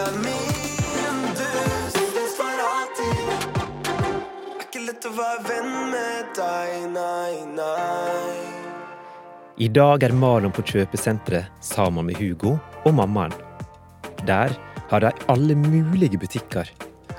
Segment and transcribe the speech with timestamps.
[0.00, 1.48] er min, du
[1.94, 3.32] synes for alltid.
[3.90, 8.60] Er ikke lett å være venn med deg, nei, nei.
[9.60, 13.34] I dag er Malon på kjøpesenteret sammen med Hugo og mammaen.
[14.24, 14.54] Der
[14.90, 16.70] har de alle mulige butikker.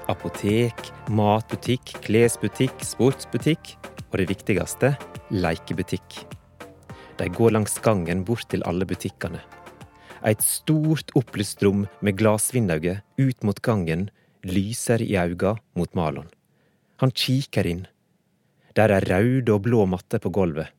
[0.10, 3.76] Apotek, matbutikk, klesbutikk, sportsbutikk
[4.10, 4.96] og det viktigste
[5.32, 6.24] lekebutikk.
[7.22, 9.40] De går langs gangen bort til alle butikkene.
[10.22, 14.10] Et stort opplyst rom med glassvinduer ut mot gangen
[14.46, 16.30] lyser i auga mot Malon.
[17.02, 17.88] Han kikker inn.
[18.78, 20.70] Der er røde og blå matte på gulvet.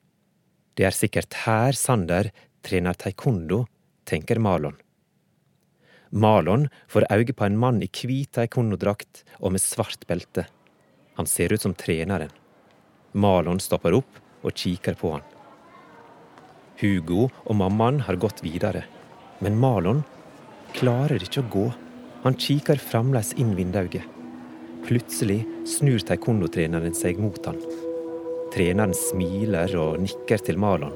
[0.79, 2.30] Det er sikkert her Sander
[2.63, 3.65] trener taekwondo,
[4.07, 4.79] tenker Malon.
[6.13, 10.47] Malon får øye på en mann i hvit taekwondo-drakt og med svart belte.
[11.19, 12.30] Han ser ut som treneren.
[13.13, 15.24] Malon stopper opp og kikker på han.
[16.80, 18.85] Hugo og mammaen har gått videre,
[19.42, 20.02] men Malon
[20.77, 21.69] klarer ikke å gå.
[22.23, 24.05] Han kikker fremdeles inn vinduet.
[24.87, 27.59] Plutselig snur taekwondo-treneren seg mot han.
[28.54, 30.95] Treneren smiler og nikker til Malon,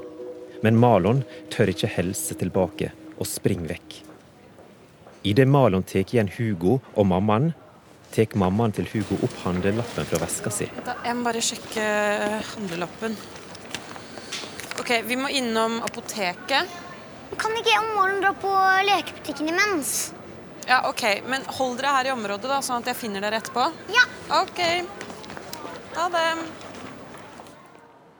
[0.63, 1.23] men Malon
[1.53, 4.01] tør ikke helse tilbake og springer vekk.
[5.27, 7.51] Idet Malon tar igjen Hugo og mammaen,
[8.13, 10.69] tar mammaen til Hugo opp handlelappen fra veska si.
[10.69, 11.87] Jeg må bare sjekke
[12.53, 13.17] handlelappen.
[14.77, 16.86] Ok, vi må innom apoteket.
[17.35, 18.53] Kan ikke jeg om morgenen dra på
[18.87, 20.13] lekebutikken imens?
[20.67, 23.67] Ja, ok, men hold dere her i området, da, sånn at jeg finner dere etterpå.
[23.93, 24.03] Ja.
[24.41, 24.59] Ok.
[25.95, 26.25] Ha det.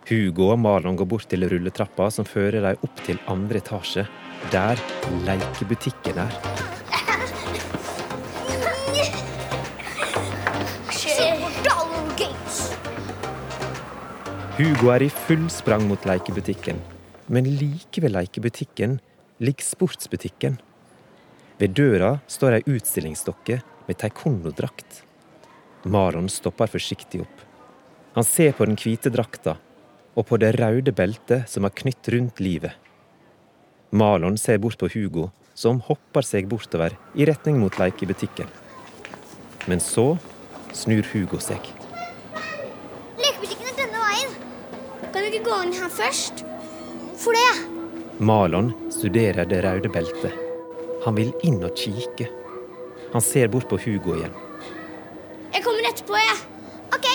[0.07, 4.05] Hugo og Malon går bort til rulletrappa som fører dem opp til andre etasje,
[4.53, 4.79] der
[5.27, 6.39] lekebutikken er.
[14.57, 16.79] Hugo er i full sprang mot lekebutikken,
[17.27, 18.99] men like ved lekebutikken
[19.43, 20.57] ligger sportsbutikken.
[21.57, 25.03] Ved døra står ei utstillingsdokke med taekwondo-drakt.
[25.87, 27.43] Malon stopper forsiktig opp.
[28.17, 29.57] Han ser på den hvite drakta
[30.17, 32.73] og på det røde beltet som er knytt rundt livet.
[33.91, 38.49] Malon ser bort på Hugo, som hopper seg bortover i retning mot lekebutikken.
[39.67, 40.15] Men så
[40.75, 41.71] snur Hugo seg.
[43.21, 44.35] Lekebutikken er denne veien.
[45.07, 46.46] Kan du ikke gå inn her først?
[47.17, 47.53] For det.
[48.19, 50.33] Malon studerer det røde beltet.
[51.05, 52.27] Han vil inn og kikke.
[53.13, 54.35] Han ser bort på Hugo igjen.
[55.53, 56.37] Jeg kommer etterpå, jeg.
[56.93, 57.07] OK.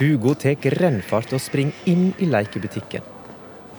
[0.00, 3.04] Hugo tar rennfart og springer inn i lekebutikken.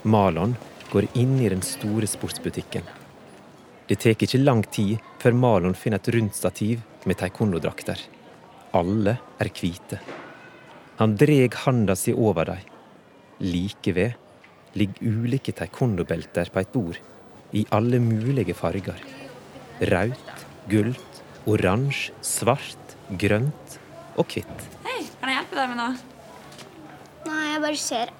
[0.03, 0.55] Malon
[0.91, 2.85] går inn i den store sportsbutikken.
[3.87, 8.01] Det tar ikke lang tid før Malon finner et rundt stativ med taekwondo-drakter.
[8.75, 10.01] Alle er hvite.
[10.99, 12.63] Han dreg handa si over dem.
[13.39, 14.26] Like ved
[14.77, 16.99] ligger ulike taekwondo-belter på et bord,
[17.55, 18.99] i alle mulige farger.
[19.79, 23.77] Rødt, gult, oransje, svart, grønt
[24.19, 24.65] og hvitt.
[24.85, 25.93] Hei, kan jeg hjelpe deg med noe?
[27.27, 28.11] Nei, jeg bare ser.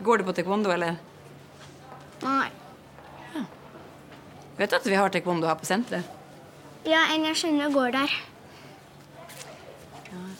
[0.00, 0.96] Går du på taekwondo, eller?
[2.24, 2.48] Nei.
[4.60, 6.16] Vet du at vi har taekwondo her på senteret?
[6.88, 8.16] Ja, en jeg kjenner går der.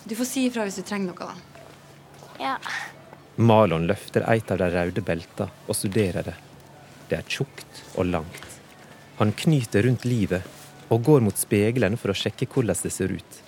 [0.05, 1.35] Du får si ifra hvis du trenger noe, da.
[2.41, 2.57] Ja.
[3.41, 6.35] Malon løfter et av de røde belta og studerer det.
[7.09, 8.49] Det er tjukt og langt.
[9.17, 10.45] Han knyter rundt livet
[10.93, 13.39] og går mot spegelen for å sjekke hvordan det ser ut.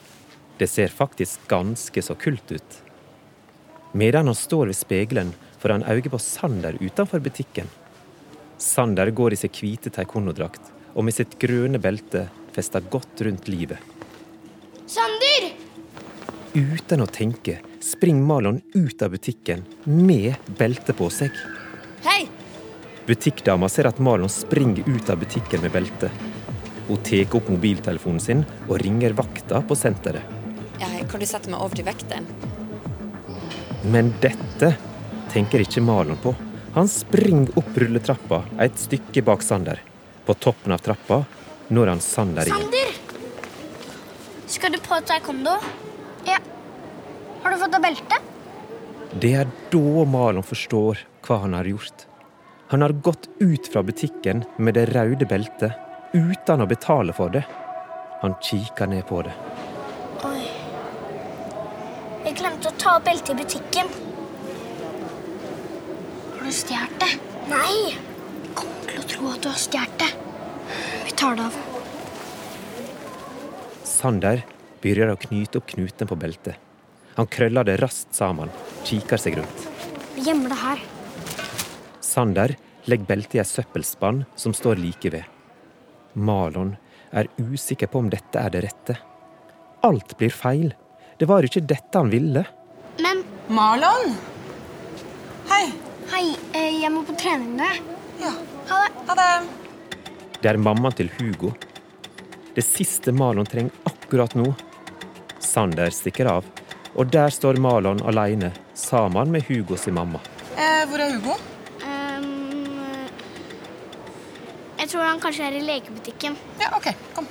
[0.56, 2.78] Det ser faktisk ganske så kult ut.
[3.92, 7.68] Medan han står ved spegelen, får han øye på Sander utenfor butikken.
[8.56, 13.76] Sander går i sin hvite taekwondo-drakt og med sitt grønne belte festa godt rundt livet.
[14.88, 15.52] Sander!
[16.56, 21.30] Uten å tenke springer Malon ut av butikken med belte på seg.
[22.04, 22.28] Hei!
[23.06, 26.10] Butikkdama ser at Malon springer ut av butikken med belte.
[26.88, 30.22] Hun tar opp mobiltelefonen sin og ringer vakta på senteret.
[30.80, 32.26] Ja, kan du sette meg over til vekteren?
[33.90, 34.74] Men dette
[35.32, 36.34] tenker ikke Malon på.
[36.74, 39.82] Han springer opp rulletrappa et stykke bak Sander.
[40.26, 41.24] På toppen av trappa
[41.68, 42.66] når han Sander igjen.
[42.66, 42.98] Sander!
[44.52, 45.56] Skal du på taekwondo?
[46.28, 46.38] Ja.
[47.42, 48.18] Har du fått deg belte?
[49.22, 52.06] Det er da Malon forstår hva han har gjort.
[52.72, 55.76] Han har gått ut fra butikken med det røde beltet
[56.14, 57.42] uten å betale for det.
[58.22, 59.34] Han kikker ned på det.
[60.24, 60.46] Oi.
[62.24, 63.92] Jeg glemte å ta opp beltet i butikken.
[66.38, 67.12] Har du stjålet det?
[67.52, 67.76] Nei.
[67.92, 70.10] Jeg kommer til å tro at du har stjålet det.
[71.04, 71.62] Vi tar det av.
[73.84, 74.46] Sander
[74.80, 76.71] begynner å knyte opp knuten på beltet.
[77.16, 78.50] Han krøller det raskt sammen,
[78.88, 79.66] kikker seg rundt.
[80.16, 80.84] Vi gjemmer det her.
[82.00, 82.56] Sander
[82.88, 85.24] legger beltet i ei søppelspann som står like ved.
[86.14, 86.74] Malon
[87.12, 88.96] er usikker på om dette er det rette.
[89.84, 90.72] Alt blir feil.
[91.18, 92.44] Det var ikke dette han ville.
[93.02, 94.14] Men Marlon!
[95.50, 95.66] Hei.
[96.12, 97.68] hei, eh, jeg må på trening nå.
[98.22, 98.32] Ja.
[98.70, 99.04] Ha det.
[99.08, 99.30] Ha det.
[100.42, 101.52] Det er mammaen til Hugo.
[102.54, 104.52] Det siste Malon trenger akkurat nå.
[105.42, 106.46] Sander stikker av,
[106.94, 110.20] og der står Malon alene sammen med Hugo sin mamma.
[110.56, 111.36] Eh, hvor er Hugo?
[111.82, 112.26] Um,
[114.78, 116.36] jeg tror han kanskje er i lekebutikken.
[116.60, 116.90] Ja, OK.
[117.16, 117.28] Kom.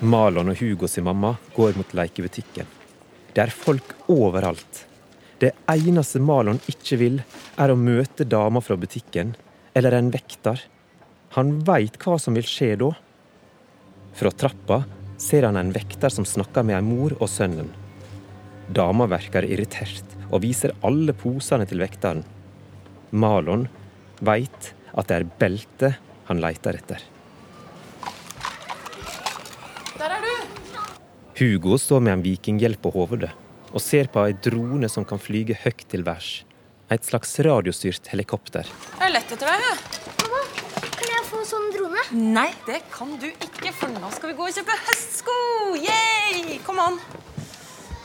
[0.00, 2.68] Malon og Hugo sin mamma går mot lekebutikken.
[3.34, 4.86] Det er folk overalt.
[5.40, 7.20] Det eneste Malon ikke vil,
[7.60, 9.34] er å møte dama fra butikken
[9.76, 10.60] eller en vekter.
[11.36, 12.90] Han veit hva som vil skje da.
[14.16, 14.82] Fra trappa
[15.20, 17.70] ser han en vekter som snakker med ei mor og sønnen.
[18.70, 22.22] Dama virker irritert og viser alle posene til vekteren.
[23.10, 23.64] Malon
[24.22, 25.96] veit at det er beltet
[26.28, 27.02] han leiter etter.
[29.98, 30.34] Der er du.
[31.40, 33.32] Hugo står med en vikinghjelp på hodet
[33.70, 36.30] og ser på ei drone som kan flyge høyt til værs.
[36.90, 38.70] Et slags radiostyrt helikopter.
[38.98, 39.66] Jeg lett etter deg.
[39.66, 40.14] jeg.
[40.22, 40.40] Mamma,
[40.86, 42.06] kan jeg få sånn drone?
[42.38, 45.36] Nei, det kan du ikke, for nå skal vi gå og kjøpe høstsko!
[45.86, 46.58] Yay!
[46.66, 46.98] Kom an.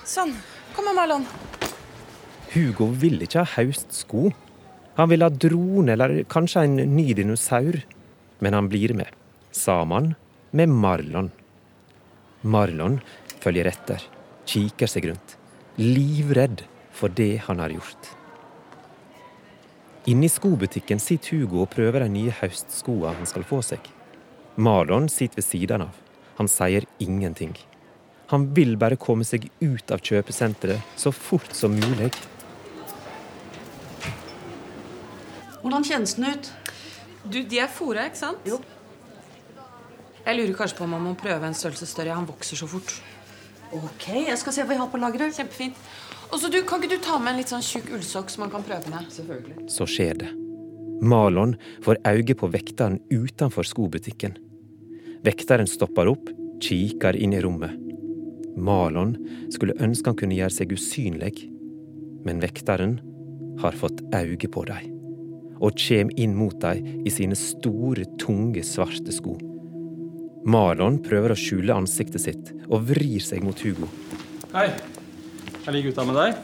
[0.06, 0.36] Sånn.
[0.76, 1.26] Kom med Marlon.
[2.52, 4.30] Hugo ville ikke ha haust sko.
[4.96, 7.82] Han ville ha drone eller kanskje en ny dinosaur.
[8.44, 9.08] Men han blir med.
[9.52, 10.14] Sammen
[10.52, 11.32] med Marlon.
[12.42, 13.00] Marlon
[13.42, 14.04] følger etter,
[14.46, 15.38] kikker seg rundt.
[15.80, 18.12] Livredd for det han har gjort.
[20.12, 23.80] Inne i skobutikken sitter Hugo og prøver de nye høstskoene han skal få seg.
[24.56, 25.96] Marlon sitter ved siden av.
[26.38, 27.56] Han sier ingenting.
[28.32, 32.10] Han vil bare komme seg ut av kjøpesenteret så fort som mulig.
[35.62, 36.50] Hvordan kjennes den ut?
[37.26, 38.42] Du, de er fôra, ikke sant?
[38.46, 38.60] Jo.
[40.26, 42.18] Jeg lurer kanskje på om man må prøve en størrelse større.
[42.18, 42.94] Han vokser så fort.
[43.74, 45.38] Ok, jeg skal se hva vi har på lageret.
[45.38, 45.78] Kjempefint.
[46.32, 48.54] Og så du, Kan ikke du ta med en litt sånn tjukk ullsokk som man
[48.54, 49.10] kan prøve med?
[49.14, 49.70] Selvfølgelig.
[49.74, 50.32] Så skjer det.
[51.06, 51.54] Malon
[51.86, 54.38] får øye på vekteren utenfor skobutikken.
[55.26, 56.30] Vekteren stopper opp,
[56.62, 57.85] kikker inn i rommet.
[58.56, 59.16] Malon
[59.54, 61.48] skulle ønske han kunne gjøre seg usynlig,
[62.26, 63.00] men vekteren
[63.62, 64.92] har fått øye på dem
[65.64, 69.38] og kjem inn mot dem i sine store, tunge, svarte sko.
[70.46, 73.88] Malon prøver å skjule ansiktet sitt og vrir seg mot Hugo.
[74.52, 74.68] Hei.
[75.66, 76.36] Er de gutta med deg?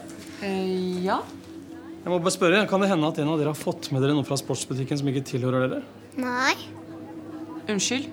[0.42, 1.20] Eh, ja.
[2.02, 4.16] Jeg må bare spørre, Kan det hende at en av dere har fått med dere
[4.16, 5.82] noe fra sportsbutikken som ikke tilhører dere?
[6.18, 6.56] Nei.
[7.70, 8.08] Unnskyld.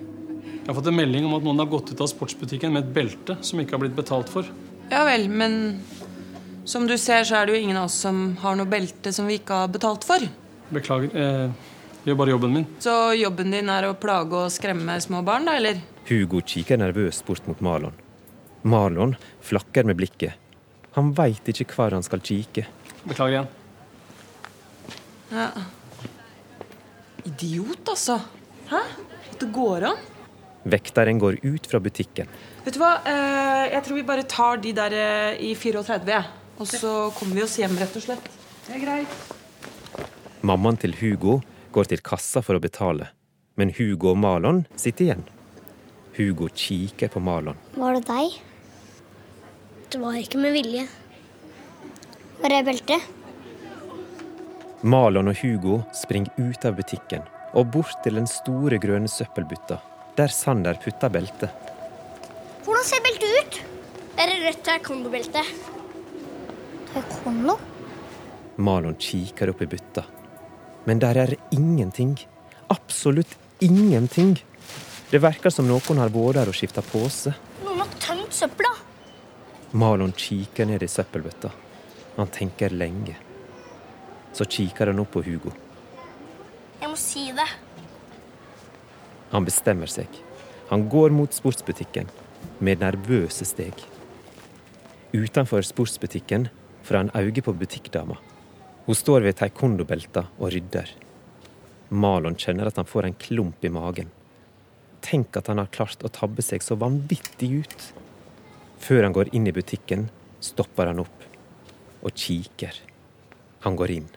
[0.70, 2.90] Jeg har fått en melding om at noen har gått ut av sportsbutikken med et
[2.94, 4.46] belte som ikke har blitt betalt for.
[4.86, 5.80] Ja vel, men
[6.62, 9.26] som du ser, så er det jo ingen av oss som har noe belte som
[9.26, 10.22] vi ikke har betalt for.
[10.70, 11.10] Beklager.
[11.10, 12.66] Jeg gjør bare jobben min.
[12.86, 15.80] Så jobben din er å plage og skremme små barn, da, eller?
[16.06, 17.98] Hugo kikker nervøst bort mot Marlon.
[18.62, 20.38] Marlon flakker med blikket.
[20.94, 22.68] Han veit ikke hvor han skal kikke.
[23.10, 23.50] Beklager igjen.
[25.34, 25.50] Ja.
[27.26, 28.20] Idiot, altså.
[28.70, 28.84] Hæ?
[29.32, 30.06] At det går an?
[30.68, 32.28] Vekteren går ut fra butikken.
[32.64, 36.20] Vet du hva, eh, jeg tror vi bare tar de der eh, i 34.
[36.60, 38.26] Og så kommer vi oss hjem, rett og slett.
[38.66, 39.14] Det er greit.
[40.44, 41.40] Mammaen til Hugo
[41.72, 43.08] går til kassa for å betale,
[43.56, 45.24] men Hugo og Malon sitter igjen.
[46.16, 47.56] Hugo kikker på Malon.
[47.76, 48.36] Var det deg?
[49.90, 50.84] Det var ikke med vilje.
[52.40, 53.08] Var det beltet?
[54.82, 59.80] Malon og Hugo springer ut av butikken og bort til den store grønne søppelbutta,
[60.16, 61.50] der Sander putta beltet.
[62.64, 63.60] Hvordan ser beltet ut?
[64.20, 65.42] Er det rødt taekwondo-belte?
[66.92, 67.56] Taekwondo?
[68.60, 70.04] Malon kikker opp i butta,
[70.84, 72.18] men der er ingenting.
[72.68, 74.36] Absolutt ingenting.
[75.10, 77.32] Det virker som noen har vært der og skifta pose.
[77.64, 78.74] Noen har tømt søpla.
[79.72, 81.50] Malon kikker ned i søppelbøtta.
[82.18, 83.16] Han tenker lenge.
[84.34, 85.54] Så kikker han opp på Hugo.
[86.80, 87.48] Jeg må si det.
[89.30, 90.08] Han bestemmer seg.
[90.70, 92.10] Han går mot sportsbutikken
[92.58, 93.74] med nervøse steg.
[95.12, 96.48] Utenfor sportsbutikken
[96.86, 98.18] får han øye på butikkdama.
[98.86, 100.90] Hun står ved taekwondo-belta og rydder.
[101.90, 104.10] Malon kjenner at han får en klump i magen.
[105.02, 107.88] Tenk at han har klart å tabbe seg så vanvittig ut.
[108.80, 110.08] Før han går inn i butikken,
[110.40, 111.26] stopper han opp
[112.00, 112.78] og kikker.
[113.66, 114.08] Han går inn.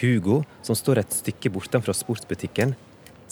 [0.00, 2.76] Hugo, som står et stykke bortenfor sportsbutikken,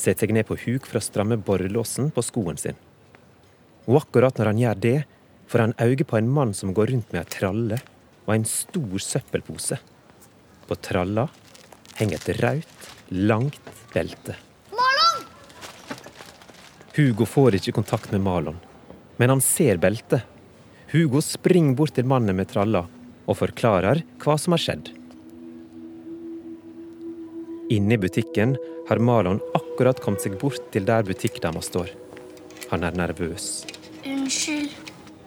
[0.01, 2.79] setter seg ned på huk for å stramme borrelåsen på skoen sin.
[3.89, 4.99] Og akkurat når han gjør det,
[5.51, 7.81] får han øye på en mann som går rundt med ei tralle
[8.27, 9.81] og en stor søppelpose.
[10.69, 11.27] På tralla
[11.99, 14.37] henger et rødt, langt belte.
[14.77, 15.27] Marlon!
[16.97, 18.61] Hugo får ikke kontakt med Malon,
[19.19, 20.23] men han ser beltet.
[20.95, 22.87] Hugo springer bort til mannen med tralla
[23.27, 24.95] og forklarer hva som har skjedd.
[27.71, 28.57] Inne i butikken
[28.89, 31.93] har Malon akkurat kommet seg bort til der butikkdama står.
[32.73, 33.63] Han er nervøs.
[34.03, 34.75] Unnskyld.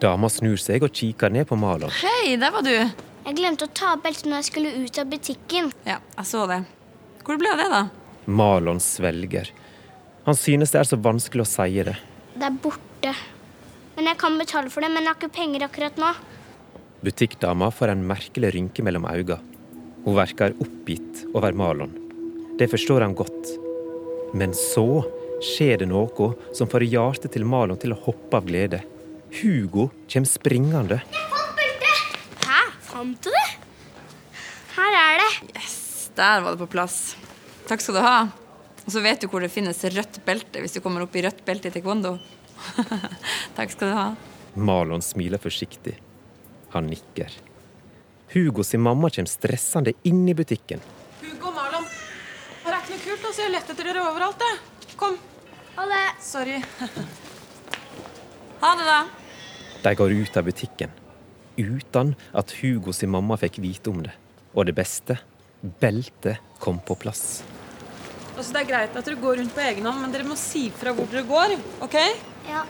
[0.04, 1.94] Dama snur seg og kikker ned på Malon.
[2.02, 2.74] Hei, der var du.
[2.74, 5.72] Jeg glemte å ta av beltet når jeg skulle ut av butikken.
[5.88, 6.60] Ja, jeg så det.
[7.24, 7.86] Hvor ble det, da?
[8.28, 9.54] Malon svelger.
[10.28, 11.96] Han synes det er så vanskelig å si det.
[12.36, 13.16] Det er borte.
[13.96, 16.12] Men jeg kan betale for det, men jeg har ikke penger akkurat nå.
[17.08, 19.40] Butikkdama får en merkelig rynke mellom øynene.
[20.04, 22.03] Hun virker oppgitt over Malon.
[22.60, 23.54] Det forstår han godt.
[24.34, 25.04] Men så
[25.44, 28.84] skjer det noe som får hjertet til Malon til å hoppe av glede.
[29.42, 31.00] Hugo kommer springende.
[32.46, 32.62] Hæ?
[32.86, 33.50] Fant du det?
[34.76, 35.32] Her er det.
[35.58, 37.16] Yes, der var det på plass.
[37.70, 38.18] Takk skal du ha.
[38.84, 41.42] Og så vet du hvor det finnes rødt belte hvis du kommer opp i rødt
[41.48, 42.18] belte i taekwondo.
[43.58, 44.08] Takk skal du ha.
[44.54, 45.96] Malon smiler forsiktig.
[46.76, 47.34] Han nikker.
[48.34, 50.82] Hugo sin mamma kommer stressende inn i butikken.
[51.22, 51.86] Hugo og Marlon.
[52.66, 53.26] Her er ikke noe kult.
[53.28, 53.42] altså.
[53.42, 54.40] Jeg har lett etter dere overalt.
[54.40, 54.96] jeg.
[54.98, 55.18] Kom.
[55.76, 56.02] Ha det.
[56.24, 56.60] Sorry.
[58.64, 59.00] Ha det, da.
[59.84, 60.92] De går ut av butikken
[61.60, 64.14] uten at Hugo sin mamma fikk vite om det.
[64.56, 65.18] Og det beste
[65.82, 67.44] beltet kom på plass.
[68.38, 70.70] Altså, Det er greit at dere går rundt på egen hånd, men dere må si
[70.72, 71.58] fra hvor dere går.
[71.86, 71.98] ok?
[72.50, 72.64] Ja.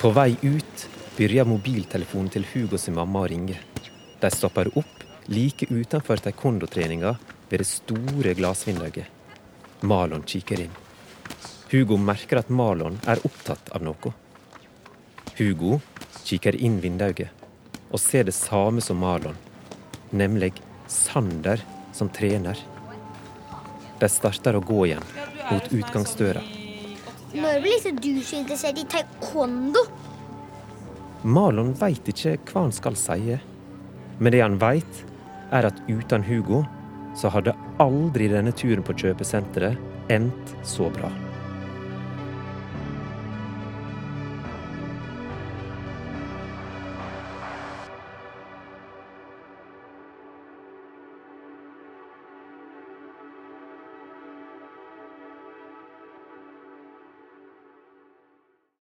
[0.00, 3.58] På vei ut begynner mobiltelefonen til Hugo sin mamma å ringe.
[4.20, 7.16] De stopper opp like utenfor taekwondo-treninga
[7.50, 9.06] ved det store glassvinduet.
[9.80, 10.76] Malon kikker inn.
[11.70, 14.12] Hugo merker at Malon er opptatt av noe.
[15.36, 15.80] Hugo
[16.24, 17.26] kikker inn vinduet
[17.90, 19.36] og ser det samme som Malon,
[20.10, 20.54] nemlig
[20.90, 21.62] Sander
[21.94, 22.58] som trener.
[24.00, 25.04] De starter å gå igjen
[25.50, 26.42] mot utgangsdøra.
[27.36, 29.82] Når ble liksom du så interessert i taekwondo?
[31.26, 33.36] Malon veit ikke hva han skal si,
[34.18, 35.02] men det han veit,
[35.54, 36.64] er at uten Hugo
[37.16, 41.10] så hadde aldri denne turen på kjøpesenteret endt så bra.